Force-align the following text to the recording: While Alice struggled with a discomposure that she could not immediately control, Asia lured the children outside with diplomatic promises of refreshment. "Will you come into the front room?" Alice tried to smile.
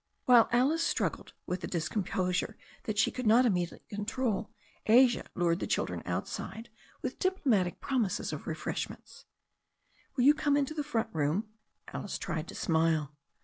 While 0.25 0.49
Alice 0.51 0.81
struggled 0.83 1.33
with 1.45 1.63
a 1.63 1.67
discomposure 1.67 2.57
that 2.85 2.97
she 2.97 3.11
could 3.11 3.27
not 3.27 3.45
immediately 3.45 3.85
control, 3.95 4.49
Asia 4.87 5.27
lured 5.35 5.59
the 5.59 5.67
children 5.67 6.01
outside 6.07 6.69
with 7.03 7.19
diplomatic 7.19 7.79
promises 7.81 8.33
of 8.33 8.47
refreshment. 8.47 9.25
"Will 10.17 10.23
you 10.23 10.33
come 10.33 10.57
into 10.57 10.73
the 10.73 10.83
front 10.83 11.09
room?" 11.13 11.49
Alice 11.93 12.17
tried 12.17 12.47
to 12.47 12.55
smile. 12.55 13.15